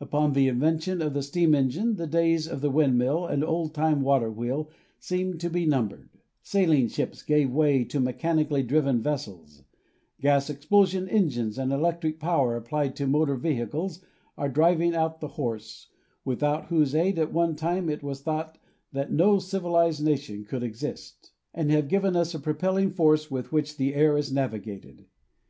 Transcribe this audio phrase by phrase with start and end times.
[0.00, 3.74] Upon the in vention of the steam engine the days of the windmill and old
[3.74, 6.08] time water wheel seemed to be numbered;
[6.42, 9.62] sailing ships gave way to mechanically driven vessels;
[10.22, 14.02] gas explosion engines and electric power applied to motor vehicles
[14.38, 15.90] are driving out the horse,
[16.24, 18.56] without whose aid at one time it was thought
[18.90, 23.76] that no civilized nation could exist, and have given us a propelling force with which
[23.76, 25.04] the air is navigated.